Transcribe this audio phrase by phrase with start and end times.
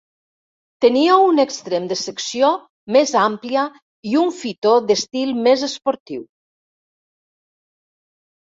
[0.85, 2.49] Tenia un extrem de secció
[2.97, 3.65] més àmplia
[4.13, 6.25] i un fitó d'estil més esportiu.